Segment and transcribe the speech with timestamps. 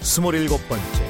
[0.00, 1.09] 스물일곱 번째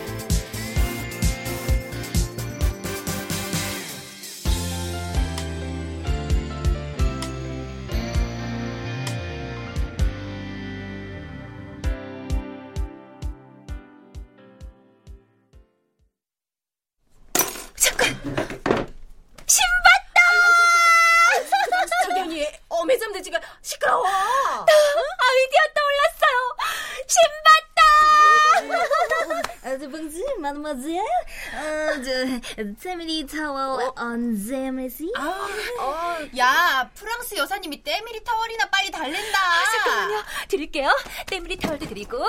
[32.56, 35.10] De Temily Tower on Zemesi.
[35.18, 39.38] 어, 야, 프랑스 여사님이 때밀이 타월이나 빨리 달랜다.
[39.72, 40.22] 잠깐만요.
[40.48, 40.96] 드릴게요.
[41.26, 42.24] 때밀이 타월도 드리고.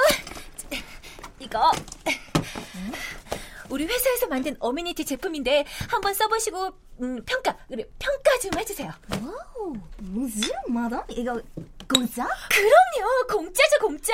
[1.39, 1.71] 이거.
[3.71, 8.91] 우리 회사에서 만든 어메니티 제품인데 한번 써보시고 음, 평가, 그래 평가 좀 해주세요.
[9.07, 11.03] Bonjour, madame.
[11.09, 11.41] 이거
[11.87, 12.27] 공짜?
[12.49, 14.13] 그럼요, 공짜죠 공짜.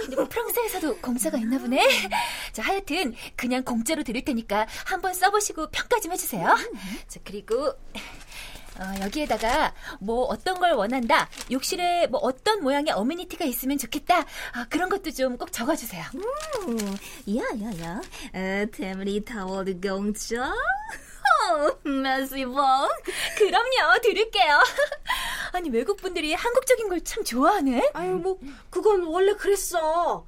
[0.00, 1.86] 근데 뭐 프랑스에서도 공짜가 있나 보네.
[2.52, 6.56] 자, 하여튼 그냥 공짜로 드릴 테니까 한번 써보시고 평가 좀 해주세요.
[7.06, 7.72] 자, 그리고
[8.80, 14.20] 어, 여기에다가 뭐 어떤 걸 원한다, 욕실에 뭐 어떤 모양의 어메니티가 있으면 좋겠다,
[14.52, 16.04] 아, 그런 것도 좀 꼭 적어주세요.
[16.66, 16.78] 음,
[17.36, 18.00] 야, 야, 야.
[18.34, 20.52] 에, Temily Tower 공짜?
[21.52, 22.88] Oh, merci beaucoup.
[23.38, 24.58] 그럼요, 드릴게요.
[25.52, 27.90] 아니 외국 분들이 한국적인 걸 참 좋아하네.
[27.94, 28.38] 아유, 뭐,
[28.70, 30.24] 그건 원래 그랬어.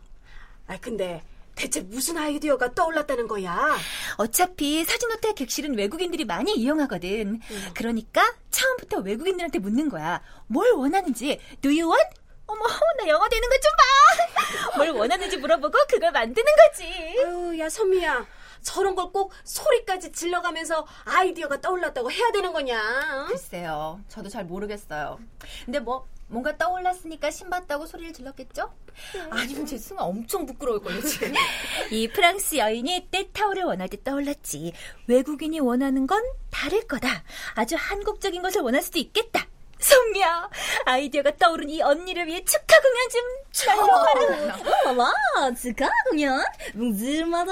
[0.67, 1.23] 아, 근데
[1.63, 3.77] 대체 무슨 아이디어가 떠올랐다는 거야?
[4.17, 7.39] 어차피 사진호텔 객실은 외국인들이 많이 이용하거든.
[7.75, 10.21] 그러니까 처음부터 외국인들한테 묻는 거야.
[10.49, 11.39] 뭘 원하는지.
[11.61, 12.21] Do you want?
[12.47, 12.65] 어머,
[12.99, 14.77] 나 영어 되는 거좀 봐.
[14.79, 16.85] 뭘 원하는지 물어보고 그걸 만드는 거지.
[17.25, 18.27] 아유, 야, 선미야.
[18.63, 23.27] 저런 걸 꼭 소리까지 질러가면서 아이디어가 떠올랐다고 해야 되는 거냐?
[23.29, 24.01] 글쎄요.
[24.09, 25.19] 저도 잘 모르겠어요.
[25.65, 28.73] 근데 뭐 뭔가 떠올랐으니까 신봤다고 소리를 질렀겠죠?
[29.31, 31.35] 아니면 제 승아 엄청 부끄러울걸요, 지금.
[31.93, 34.73] 이 프랑스 여인이 때타올을 원할 때 떠올랐지.
[35.09, 37.23] 외국인이 원하는 건 다를 거다.
[37.55, 39.47] 아주 한국적인 것을 원할 수도 있겠다.
[39.79, 40.49] 선미야,
[40.87, 43.23] 아이디어가 떠오른 이 언니를 위해 축하 공연 좀.
[44.87, 46.43] Oh, wow, 축하 공연.
[46.75, 47.49] Oh,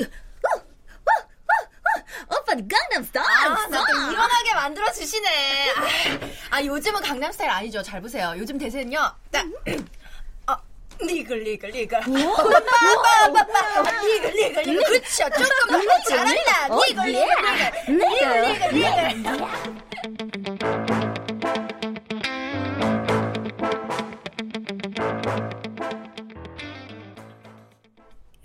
[0.00, 0.25] oh.
[2.28, 3.26] 오빠, 강남스타일.
[3.26, 5.28] 아, 나또 일어나게 만들어주시네.
[6.50, 7.82] 아, 아, 요즘은 강남 스타일 아니죠.
[7.82, 8.32] 잘 보세요.
[8.36, 9.12] 요즘 대세는요.
[9.30, 9.44] 딱,
[10.46, 10.56] 어,
[11.02, 12.00] 니글, 니글, 니글.
[12.00, 13.82] 빠빠빠빠.
[14.02, 14.82] 니글, 니글, 니글.
[14.84, 15.28] 그렇죠.
[15.30, 16.68] 조금 더 잘한다.
[16.68, 17.26] 니글, 니글,
[17.86, 17.98] 니글.
[17.98, 19.85] 니글, 니글, 니글.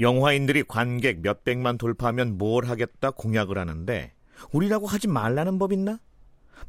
[0.02, 4.12] 영화인들이 관객 몇 백만 돌파하면 뭘 하겠다 공약을 하는데
[4.52, 6.00] 우리라고 하지 말라는 법 있나?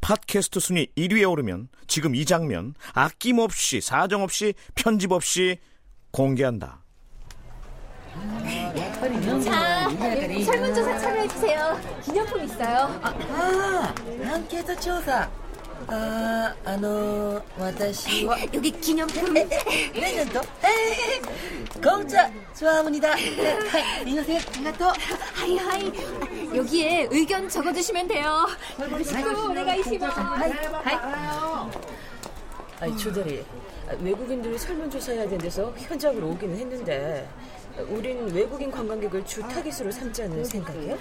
[0.01, 5.59] 팟캐스트 순위 1위에 오르면 지금 이 장면 아낌없이 사정없이 편집 없이
[6.11, 6.83] 공개한다.
[9.45, 9.89] 자,
[10.45, 11.81] 설문조사 참여해주세요.
[12.05, 13.01] 기념품 있어요.
[13.03, 13.95] 아, 아
[14.35, 15.31] 앙케이트 조사.
[15.89, 19.35] 아, ああの私は 여기 기념품.
[19.35, 20.41] プレゼント.
[21.83, 23.13] 공짜 좋아합니다.
[24.01, 24.41] 안녕하세요.
[24.55, 24.85] 반갑고
[25.35, 25.93] はいはい.
[26.57, 28.47] 여기에 의견 적어주시면 돼요.
[29.05, 30.97] ちょっとお願いします はい はい.
[32.81, 33.45] 아니, 조대리
[34.01, 37.29] 외국인들이 설문조사해야 된대서 현장으로 오기는 했는데
[37.89, 40.99] 우린 외국인 관광객을 주 타깃으로 삼지 않는 생각이에요?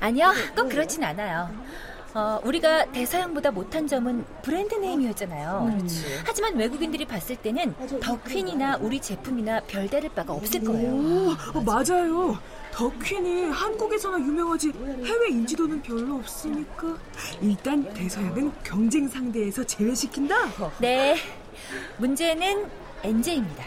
[0.00, 1.50] 아니요 꼭 그렇진 않아요.
[2.14, 5.78] 어, 우리가 대서양보다 못한 점은 브랜드 네임이었잖아요.
[6.24, 10.90] 하지만 외국인들이 봤을 때는 더 퀸이나 우리 제품이나 별다를 바가 없을 거예요.
[10.92, 12.38] 오, 어, 맞아요.
[12.72, 14.72] 덕퀸이 한국에서나 유명하지
[15.04, 16.96] 해외 인지도는 별로 없으니까
[17.40, 20.36] 일단 대서양은 경쟁 상대에서 제외시킨다.
[20.78, 21.16] 네,
[21.96, 22.66] 문제는
[23.02, 23.64] 엔제입니다.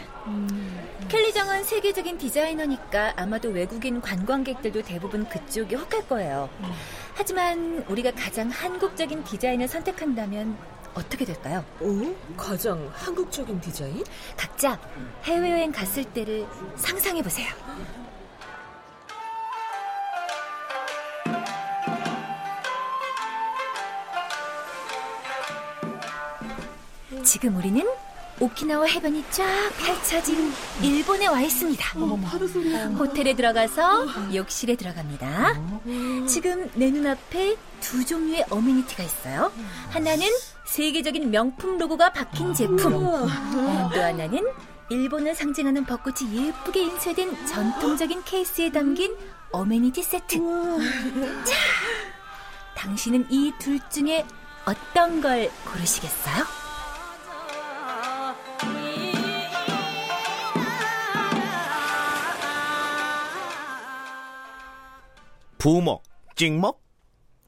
[1.08, 6.48] 켈리정은 세계적인 디자이너니까 아마도 외국인 관광객들도 대부분 그쪽에 혹할 거예요.
[7.14, 10.56] 하지만 우리가 가장 한국적인 디자인을 선택한다면
[10.94, 11.64] 어떻게 될까요?
[11.80, 12.14] 오?
[12.36, 14.04] 가장 한국적인 디자인?
[14.36, 14.78] 각자
[15.24, 17.48] 해외여행 갔을 때를 상상해 보세요.
[27.24, 27.86] 지금 우리는
[28.46, 29.44] 오키나와 해변이 쫙
[29.78, 30.52] 펼쳐진
[30.82, 31.98] 일본에 와 있습니다.
[32.98, 35.54] 호텔에 들어가서 욕실에 들어갑니다.
[36.26, 39.52] 지금 내 눈앞에 두 종류의 어메니티가 있어요.
[39.90, 40.26] 하나는
[40.64, 42.78] 세계적인 명품 로고가 박힌 제품.
[42.90, 44.44] 또 하나는
[44.90, 49.16] 일본을 상징하는 벚꽃이 예쁘게 인쇄된 전통적인 케이스에 담긴
[49.52, 50.38] 어메니티 세트.
[51.44, 51.54] 자,
[52.74, 54.26] 당신은 이 둘 중에
[54.64, 56.61] 어떤 걸 고르시겠어요?
[65.62, 66.02] 부먹,
[66.34, 66.82] 찍먹?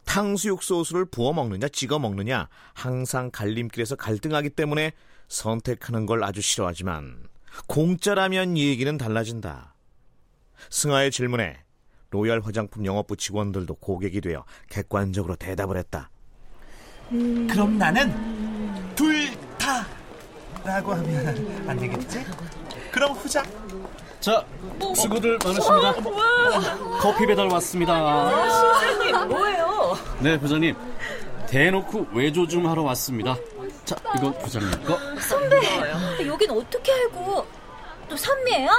[0.05, 4.93] 탕수육 소스를 부어 먹느냐, 찍어 먹느냐, 항상 갈림길에서 갈등하기 때문에
[5.27, 7.27] 선택하는 걸 아주 싫어하지만,
[7.67, 9.75] 공짜라면 얘기는 달라진다.
[10.71, 11.59] 승아의 질문에
[12.11, 16.09] 로얄 화장품 영업부 직원들도 고객이 되어 객관적으로 대답을 했다.
[17.11, 19.29] 그럼 나는 둘
[19.59, 19.85] 다.
[20.63, 22.25] 라고 하면 안 되겠지?
[22.93, 23.43] 그럼 후자.
[24.25, 24.43] 자,
[24.97, 25.93] 수고들 많으십니다.
[26.99, 28.31] 커피 배달 왔습니다.
[28.81, 29.99] 실장님, 뭐예요?
[30.19, 30.75] 네, 부장님.
[31.47, 33.37] 대놓고 외조 좀 하러 왔습니다.
[33.85, 34.99] 자, 이거 부장님 거.
[35.21, 35.59] 선배,
[36.27, 37.45] 여긴 어떻게 알고?
[38.09, 38.71] 또 선미예요?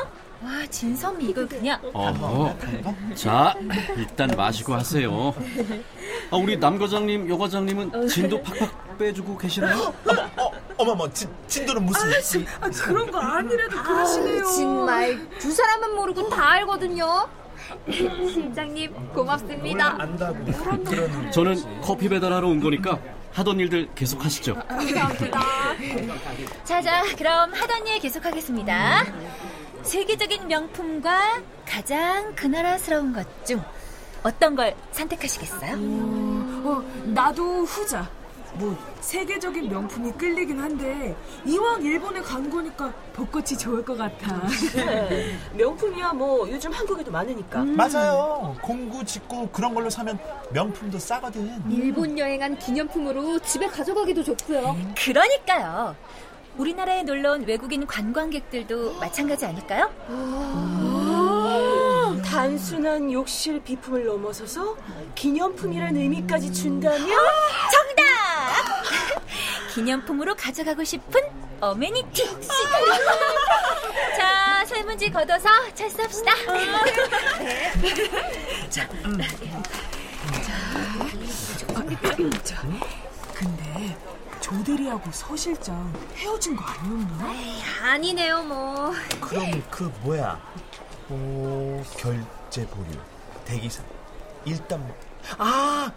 [0.43, 2.55] 와, 진선미 이걸 그냥 어허.
[3.13, 3.53] 자,
[3.97, 5.31] 일단 마시고 하세요.
[6.31, 9.93] 아, 우리 남 과장님, 여 과장님은 진도 팍팍 빼주고 계시나요?
[10.77, 12.45] 어머머, 진, 진도는 무슨.
[12.61, 14.43] 아, 그런 거 아니라도 그러시네요.
[14.43, 17.27] 정말 두 사람은 모르고 다 알거든요.
[17.89, 19.95] 실장님 고맙습니다.
[19.99, 20.45] 안다고.
[20.45, 21.31] 그러는.
[21.31, 22.99] 저는 커피 배달하러 온 거니까
[23.33, 24.55] 하던 일들 계속 하시죠.
[24.67, 25.41] 감사합니다.
[26.63, 29.05] 자자, 그럼 하던 일 계속하겠습니다.
[29.83, 33.63] 세계적인 명품과 가장 그 나라스러운 것 중
[34.23, 35.73] 어떤 걸 선택하시겠어요?
[35.75, 38.09] 어, 나도 후자.
[38.57, 41.15] 뭐 세계적인 명품이 끌리긴 한데
[41.45, 44.41] 이왕 일본에 간 거니까 벚꽃이 좋을 것 같아.
[44.75, 47.63] 네, 명품이야 뭐 요즘 한국에도 많으니까.
[47.63, 48.55] 맞아요.
[48.61, 50.17] 공구, 직구 그런 걸로 사면
[50.51, 51.61] 명품도 싸거든.
[51.69, 54.75] 일본 여행한 기념품으로 집에 가져가기도 좋고요.
[54.97, 55.95] 그러니까요.
[56.57, 59.89] 우리나라에 놀러 온 외국인 관광객들도 마찬가지 아닐까요?
[62.35, 64.75] 아, 단순한 욕실 비품을 넘어서서
[65.15, 68.03] 기념품이라는 의미까지 준다면 정답!
[69.73, 71.21] 기념품으로 가져가고 싶은
[71.61, 72.25] 어메니티.
[74.17, 76.33] 자, 설문지 걷어서 철수합시다.
[83.33, 83.97] 근데
[84.41, 87.33] 조대리하고 서 실장 헤어진 거 아니었나?
[87.81, 88.93] 아니네요 뭐.
[89.21, 90.39] 그럼 그 뭐야?
[91.09, 92.87] 오, 결제 보류,
[93.45, 93.83] 대기사,
[94.45, 94.95] 일단 뭐.
[95.37, 95.91] 아,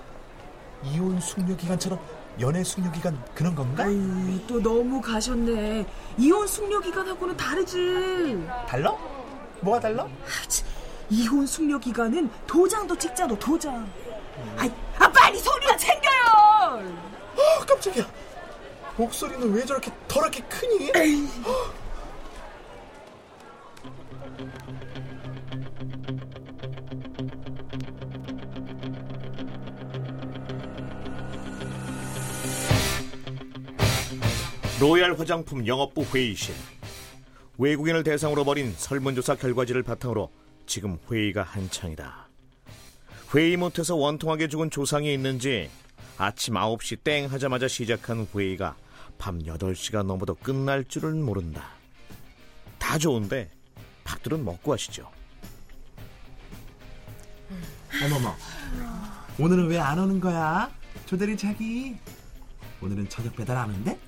[0.85, 1.99] 이혼 숙려 기간처럼
[2.41, 3.85] 연애 숙려 기간 그런 건가?
[3.85, 5.87] 아유, 또 너무 가셨네.
[6.19, 8.47] 이혼 숙려 기간하고는 다르지.
[8.69, 8.95] 달라?
[9.61, 10.07] 뭐가 달라?
[11.11, 13.91] 이혼 숙려 기간은 도장도 찍잖아, 도장.
[14.57, 16.23] 아이, 아 빨리 소리나 챙겨요.
[17.37, 18.07] 아, 깜짝이야.
[18.97, 20.93] 목소리는 왜 저렇게 더럽게 크니?
[34.81, 36.55] 로얄 화장품 영업부 회의실.
[37.59, 40.31] 외국인을 대상으로 벌인 설문조사 결과지를 바탕으로
[40.67, 42.29] 지금 회의가 한창이다.
[43.35, 45.69] 회의 못해서 원통하게 죽은 조상이 있는지
[46.17, 48.77] 아침 9시 땡 하자마자 시작한 회의가
[49.19, 51.71] 밤 8시가 넘어도 끝날 줄은 모른다.
[52.79, 53.51] 다 좋은데
[54.05, 55.11] 밥들은 먹고 하시죠.
[58.05, 58.37] 어머머.
[59.41, 60.71] 오늘은 왜 안 오는 거야?
[61.07, 61.97] 조대리 자기.
[62.81, 63.71] 오늘은 저녁 배달 안?
[63.71, 64.08] 어,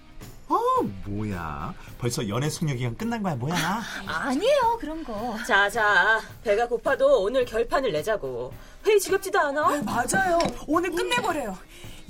[1.06, 1.74] 뭐야.
[1.98, 3.54] 벌써 연애 숙려 기간 끝난 거야, 뭐야?
[4.06, 5.36] 아니에요, 그런 거.
[5.46, 8.52] 자 자 배가 고파도 오늘 결판을 내자고
[8.86, 9.82] 회의 지겹지도 않아?
[9.82, 10.38] 맞아요.
[10.66, 11.56] 오늘 끝내버려요.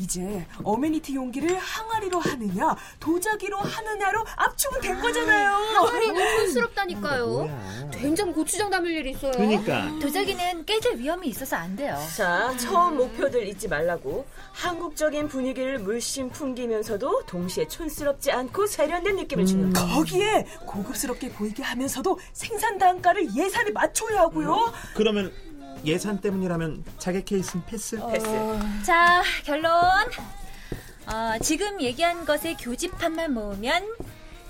[0.04, 5.50] 이제 어메니티 용기를 항아리로 하느냐, 도자기로 하느냐로 압축은 된 거잖아요.
[5.52, 7.26] 항아리는 촌스럽다니까요.
[7.26, 7.90] 뭐야.
[7.90, 9.32] 된장 고추장 담을 일 있어요.
[9.32, 9.90] 그러니까.
[10.00, 11.98] 도자기는 깨질 위험이 있어서 안 돼요.
[12.16, 19.70] 자 처음 목표들 잊지 말라고 한국적인 분위기를 물씬 풍기면서도 동시에 촌스럽지 않고 세련된 느낌을 주는
[19.72, 24.72] 거 거기에 고급스럽게 보이게 하면서도 생산 단가를 예산에 맞춰야 하고요.
[24.94, 25.30] 그러면
[25.84, 27.98] 예산 때문이라면 자개 케이스는 패스?
[28.10, 28.26] 패스
[28.84, 29.72] 자, 결론.
[31.06, 33.84] 어, 지금 얘기한 것의 교집합만 모으면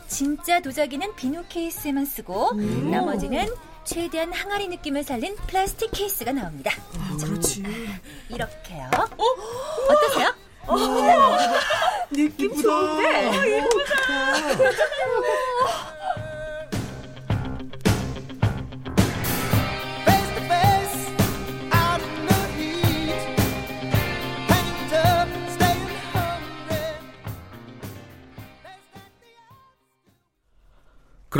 [0.09, 2.53] 진짜 도자기는 비누 케이스에만 쓰고
[2.91, 3.49] 나머지는
[3.85, 6.71] 최대한 항아리 느낌을 살린 플라스틱 케이스가 나옵니다.
[7.25, 7.63] 그렇지.
[8.29, 8.91] 이렇게요.
[9.89, 10.35] 어떠세요?
[12.11, 12.63] 느낌 이쁘다.
[12.63, 13.57] 좋은데?
[13.57, 13.97] 예쁘다.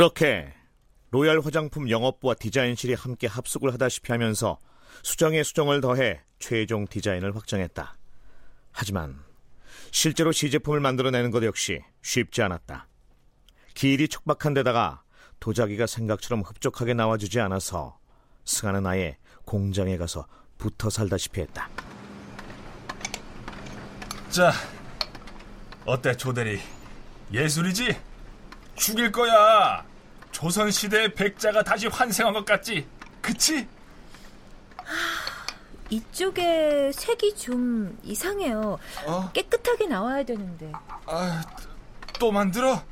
[0.01, 0.51] 그렇게
[1.11, 4.57] 로얄 화장품 영업부와 디자인실이 함께 합숙을 하다시피 하면서
[5.03, 7.93] 수정에 수정을 더해 최종 디자인을 확정했다.
[8.71, 9.19] 하지만
[9.91, 12.87] 실제로 시제품을 만들어내는 것 역시 쉽지 않았다.
[13.75, 15.03] 길이 촉박한 데다가
[15.39, 17.99] 도자기가 생각처럼 흡족하게 나와주지 않아서
[18.45, 20.25] 승아는 아예 공장에 가서
[20.57, 21.69] 붙어 살다시피 했다.
[24.31, 24.51] 자,
[25.85, 26.59] 어때 조대리?
[27.31, 27.95] 예술이지?
[28.75, 29.90] 죽일 거야.
[30.41, 32.87] 조선시대의 백자가 다시 환생한 것 같지?
[33.21, 33.67] 그치?
[35.91, 38.79] 이쪽에 색이 좀 이상해요.
[39.05, 39.31] 어?
[39.33, 40.71] 깨끗하게 나와야 되는데.
[41.05, 41.43] 아,
[42.19, 42.83] 또 만들어?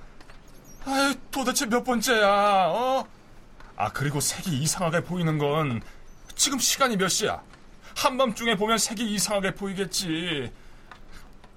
[0.85, 2.27] 아, 도대체 몇 번째야?
[2.67, 3.07] 어?
[3.75, 5.81] 아, 그리고 색이 이상하게 보이는 건
[6.35, 7.41] 지금 시간이 몇 시야?
[7.95, 10.53] 한밤중에 보면 색이 이상하게 보이겠지.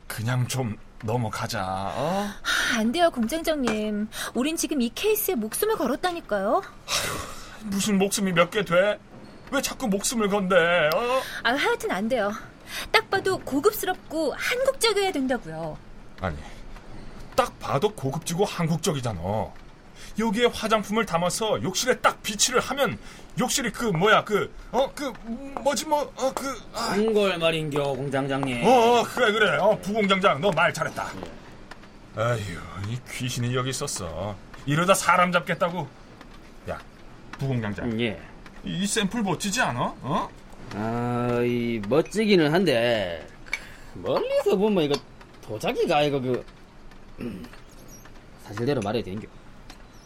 [0.07, 1.64] 그냥 좀 넘어가자.
[1.97, 2.28] 어?
[2.76, 4.09] 안 돼요, 공장장님.
[4.35, 6.62] 우린 지금 이 케이스에 목숨을 걸었다니까요.
[7.64, 8.99] 무슨 목숨이 몇 개 돼?
[9.50, 10.54] 왜 자꾸 목숨을 건대?
[10.56, 11.23] 어?
[11.42, 12.32] 아, 하여튼 안 돼요.
[12.90, 15.76] 딱 봐도 고급스럽고 한국적이어야 된다고요.
[16.21, 16.37] 아니,
[17.37, 19.21] 딱 봐도 고급지고 한국적이잖아.
[20.19, 22.99] 여기에 화장품을 담아서 욕실에 딱 비치를 하면
[23.38, 25.12] 욕실이 그 뭐야 그 어 그
[25.62, 26.95] 뭐지 뭐어그 아.
[27.14, 28.64] 걸 말인겨 공장장님.
[28.66, 31.07] 어, 어 그래 그래 어 부공장장 너 말 잘했다.
[32.16, 32.38] 아휴
[32.88, 34.37] 이 귀신이 여기 있었어.
[34.66, 35.88] 이러다 사람 잡겠다고.
[36.71, 36.78] 야
[37.38, 37.99] 부공장장.
[38.00, 38.21] 예.
[38.64, 39.95] 이 샘플 멋지지 않아?
[40.02, 40.28] 어?
[40.75, 43.26] 아, 이 멋지기는 한데
[43.95, 44.95] 멀리서 보면 이거
[45.42, 46.45] 도자기가 이거 그
[47.21, 47.45] 음,
[48.45, 49.26] 사실대로 말해야 되는겨.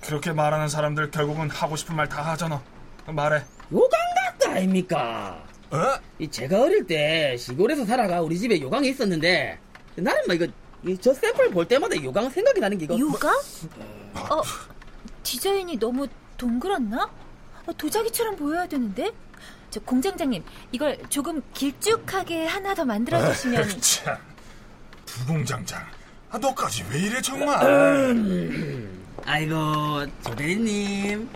[0.06, 2.62] 그렇게 말하는 사람들 결국은 하고 싶은 말 다 하잖아.
[3.06, 3.42] 말해.
[3.72, 3.90] 요강
[4.38, 5.42] 같다 아닙니까?
[5.70, 5.78] 어?
[6.20, 9.58] 이 제가 어릴 때 시골에서 살아가 우리 집에 요강이 있었는데
[9.96, 10.46] 나는 뭐 이거
[10.86, 13.34] 이저 샘플 볼 때마다 요강 생각이 나는 게 이거 요강?
[14.14, 14.42] 어,
[15.24, 17.10] 디자인이 너무 동그랗나?
[17.66, 19.10] 어, 도자기처럼 보여야 되는데?
[19.70, 23.62] 저 공장장님, 이걸 조금 길쭉하게 하나 더 만들어 주시면.
[23.64, 24.16] 에휴, 참.
[25.04, 25.82] 부공장장.
[26.30, 27.58] 아, 너까지 왜 이래 정말?
[29.26, 31.28] 아이고 조대리님.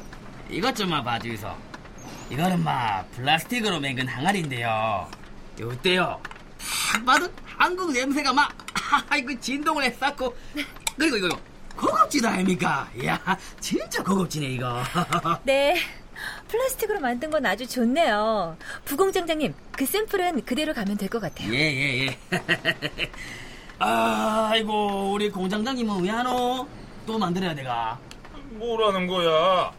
[0.50, 1.49] 이것 좀만 봐주이소.
[2.30, 5.09] 이거는 막 플라스틱으로 맨건 항아리인데요.
[5.59, 6.20] 요때요
[6.92, 8.52] 딱 봐도 한국 냄새가 막
[9.11, 10.37] 아이고 진동을 했었고.
[10.97, 11.28] 그리고 이거
[11.76, 12.88] 고급지도 아닙니까?
[13.00, 13.18] 이야
[13.59, 14.82] 진짜 고급지네 이거.
[15.44, 15.76] 네.
[16.49, 18.56] 플라스틱으로 만든 건 아주 좋네요.
[18.85, 21.50] 부공장장님, 그 샘플은 그대로 가면 될 것 같아요.
[21.52, 22.18] 예예예.
[23.78, 26.68] 아이고 우리 공장장님은 왜 하노
[27.10, 27.98] 또 만들어야 돼가
[28.52, 29.72] 뭐라는 거야?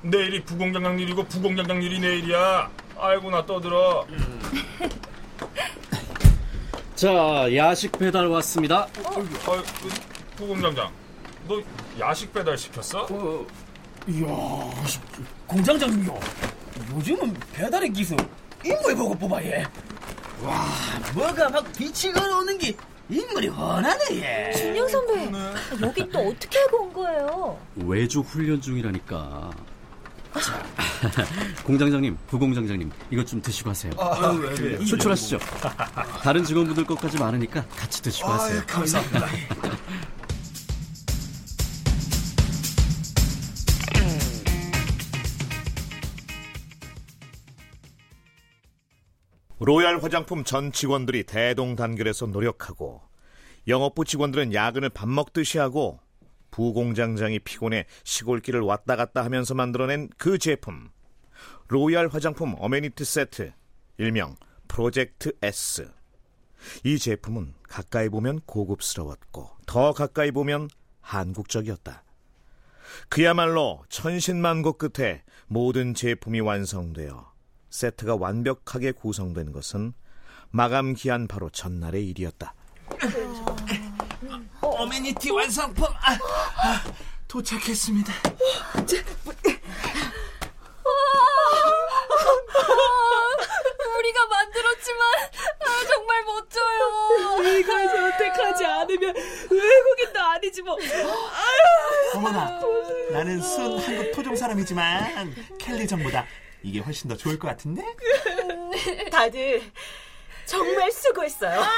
[0.00, 2.70] 내일이 부공장장 일이고 부공장장 일이 내일이야.
[2.98, 4.06] 아이고 나 떠들어.
[6.96, 8.84] 자, 야식 배달 왔습니다.
[9.04, 9.90] 어, 어, 그,
[10.36, 10.90] 부공장장,
[11.46, 11.60] 너
[12.00, 13.06] 야식 배달 시켰어?
[14.08, 14.26] 이야
[15.46, 16.18] 공장장님요
[16.94, 18.16] 요즘은 배달의 기술
[18.64, 19.62] 인물 보고 뽑아 얘.
[20.42, 20.66] 와
[21.14, 22.74] 뭐가 막 빛이 걸어오는 게
[23.10, 24.52] 인물이 훤하네 얘.
[24.52, 25.30] 준영 선배,
[25.80, 27.58] 여기 또 어떻게 알고 온 거예요?
[27.76, 29.50] 외주 훈련 중이라니까.
[30.34, 30.62] 자,
[31.64, 33.92] 공장장님, 부공장장님, 이것 좀 드시고 하세요.
[33.98, 34.84] 아, 왜, 왜?
[34.84, 35.38] 출출하시죠?
[36.22, 38.62] 다른 직원분들 것까지 많으니까 같이 드시고 하세요.
[38.66, 39.26] 감사합니다.
[49.68, 53.02] 로얄 화장품 전 직원들이 대동단결해서 노력하고
[53.66, 56.00] 영업부 직원들은 야근을 밥 먹듯이 하고
[56.50, 60.88] 부공장장이 피곤해 시골길을 왔다 갔다 하면서 만들어낸 그 제품
[61.66, 63.52] 로얄 화장품 어메니티 세트
[63.98, 64.36] 일명
[64.68, 65.90] 프로젝트 S
[66.84, 70.70] 이 제품은 가까이 보면 고급스러웠고 더 가까이 보면
[71.02, 72.04] 한국적이었다.
[73.10, 77.37] 그야말로 천신만고 끝에 모든 제품이 완성되어
[77.70, 79.92] 세트가 완벽하게 구성된 것은
[80.50, 82.54] 마감 기한 바로 전날의 일이었다.
[84.60, 86.84] 어메니티 완성품 아, 아,
[87.26, 88.12] 도착했습니다.
[93.98, 95.00] 우리가 만들었지만
[95.60, 97.58] 아, 정말 멋져요.
[97.58, 99.14] 이걸 선택하지 않으면
[99.50, 100.76] 외국인도 아니지 뭐.
[102.14, 102.60] 어머나,
[103.12, 106.24] 나는 순 한국 토종 사람이지만 켈리 전보다
[106.68, 107.82] 이게 훨씬 더 좋을 것 같은데?
[109.10, 109.62] 다들
[110.44, 111.62] 정말 수고했어요.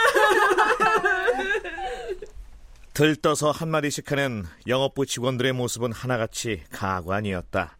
[2.92, 7.78] 들떠서 한마디씩 하는 영업부 직원들의 모습은 하나같이 가관이었다.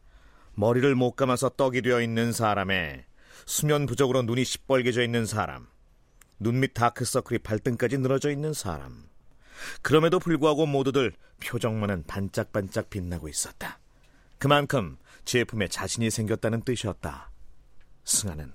[0.55, 3.05] 머리를 못 감아서 떡이 되어 있는 사람에
[3.45, 5.67] 수면 부족으로 눈이 시뻘개져 있는 사람,
[6.38, 9.09] 눈 밑 다크서클이 발등까지 늘어져 있는 사람.
[9.83, 13.79] 그럼에도 불구하고 모두들 표정만은 반짝반짝 빛나고 있었다.
[14.38, 17.31] 그만큼 제품에 자신이 생겼다는 뜻이었다.
[18.05, 18.53] 승아는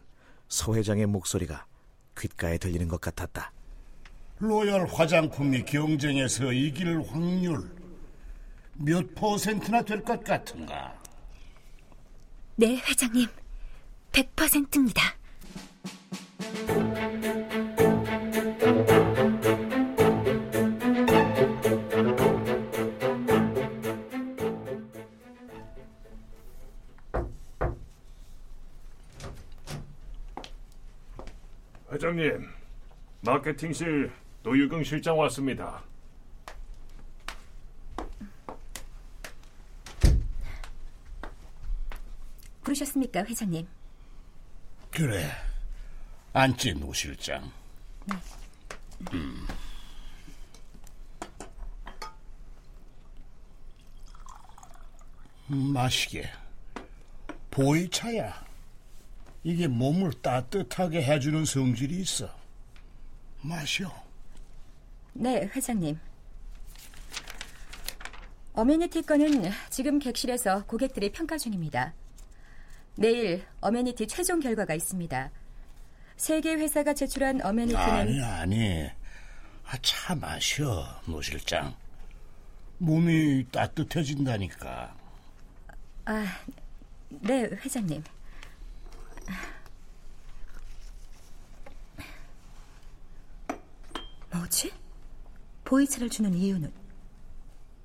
[0.48, 1.66] 서 회장의 목소리가
[2.18, 3.52] 귓가에 들리는 것 같았다.
[4.40, 7.74] 로열 화장품이 경쟁에서 이길 확률
[8.74, 10.94] 몇 퍼센트나 될 것 같은가?
[12.58, 13.28] 네, 회장님.
[14.12, 15.02] 100%입니다.
[32.06, 32.48] 회장님,
[33.22, 34.12] 마케팅실
[34.44, 35.84] 노유경 실장 왔습니다.
[42.64, 43.68] 부르셨습니까, 회장님?
[44.92, 45.32] 그래.
[46.34, 47.52] 앉지, 노 실장.
[48.06, 48.16] 네.
[49.14, 49.48] 음.
[55.50, 56.30] 음, 마시게.
[57.50, 58.45] 보이차야.
[59.46, 62.28] 이게 몸을 따뜻하게 해주는 성질이 있어.
[63.42, 63.94] 마셔.
[65.14, 66.00] 네, 회장님.
[68.54, 71.94] 어메니티 건은 지금 객실에서 고객들이 평가 중입니다.
[72.96, 75.30] 내일 어메니티 최종 결과가 있습니다.
[76.18, 78.90] 세 개 회사가 제출한 어메니티는 아니 아니.
[79.68, 81.75] 아, 차 마셔, 노 실장.
[82.80, 84.96] 몸이 따뜻해진다니까.
[86.06, 86.25] 아,
[87.10, 88.04] 네, 회장님.
[94.32, 94.72] 뭐지?
[95.63, 96.72] 보이차를 주는 이유는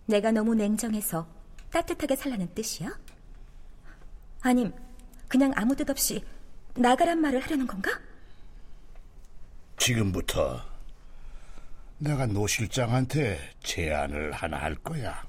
[0.06, 1.26] 내가 너무 냉정해서
[1.70, 2.98] 따뜻하게 살라는 뜻이야?
[4.42, 4.72] 아님
[5.28, 6.24] 그냥 아무 뜻 없이
[6.74, 7.90] 나가란 말을 하려는 건가?
[9.76, 10.62] 지금부터
[11.98, 15.22] 내가 노 실장한테 제안을 하나 할 거야.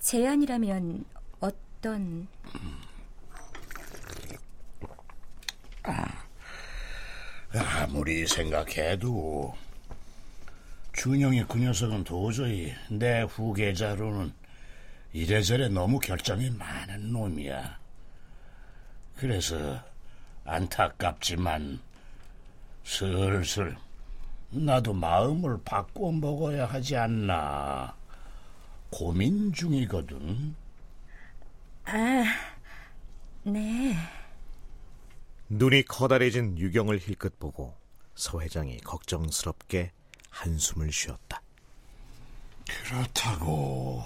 [0.00, 1.04] 제안이라면
[1.40, 2.26] 어떤...
[7.54, 9.54] 아무리 생각해도
[10.94, 14.32] 준영이 그 녀석은 도저히 내 후계자로는
[15.12, 17.78] 이래저래 너무 결정이 많은 놈이야.
[19.16, 19.82] 그래서
[20.44, 21.80] 안타깝지만
[22.84, 23.76] 슬슬
[24.50, 27.94] 나도 마음을 바꿔 먹어야 하지 않나
[28.90, 30.54] 고민 중이거든.
[31.84, 32.24] 아,
[33.44, 33.96] 네.
[35.54, 37.74] 눈이 커다래진 유경을 힐끗 보고
[38.14, 39.92] 서 회장이 걱정스럽게
[40.30, 41.42] 한숨을 쉬었다.
[42.66, 44.02] 그렇다고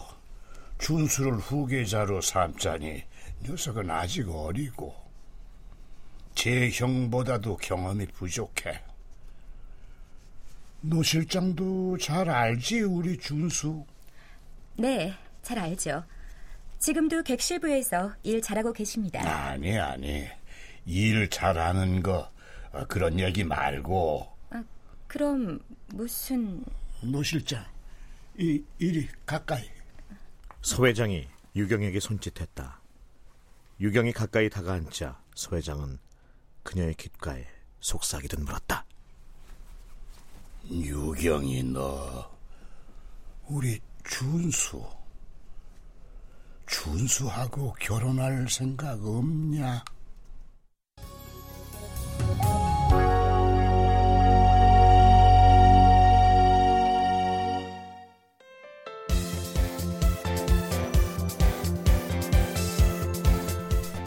[0.79, 3.05] 준수를 후계자로 삼자니
[3.45, 4.97] 녀석은 아직 어리고
[6.35, 8.83] 제 형보다도 경험이 부족해.
[10.81, 13.87] 노 실장도 잘 알지 우리 준수?
[14.79, 16.03] 네, 잘 알죠.
[16.81, 19.21] 지금도 객실부에서 일 잘하고 계십니다.
[19.21, 20.27] 아니 아니
[20.87, 22.31] 일 잘하는 거
[22.73, 24.65] 어, 그런 얘기 말고 아,
[25.07, 26.65] 그럼 무슨
[27.03, 27.65] 노 실장
[28.39, 29.69] 이 이리 가까이
[30.63, 32.81] 서 회장이 유경에게 손짓했다.
[33.81, 35.99] 유경이 가까이 다가앉자 서 회장은
[36.63, 37.47] 그녀의 귓가에
[37.81, 38.85] 속삭이듯 물었다.
[40.69, 42.31] 유경이 너
[43.47, 44.85] 우리 준수
[46.67, 49.85] 준수하고 결혼할 생각 없냐?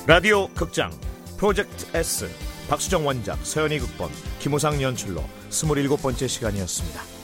[0.09, 0.89] 라디오 극장
[1.37, 2.27] 프로젝트 S
[2.67, 7.18] 박수정 원작 서연이 극본 김호상 연출로 27번째 시간이었습니다.